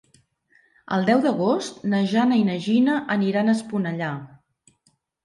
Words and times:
El 0.95 1.03
deu 1.09 1.19
d'agost 1.25 1.83
na 1.93 1.99
Jana 2.13 2.39
i 2.39 2.45
na 2.47 2.55
Gina 2.69 2.97
aniran 3.17 3.53
a 3.53 3.55
Esponellà. 3.59 4.09